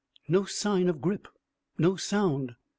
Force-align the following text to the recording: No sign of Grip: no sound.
No 0.27 0.45
sign 0.45 0.89
of 0.89 0.99
Grip: 0.99 1.27
no 1.77 1.95
sound. 1.95 2.55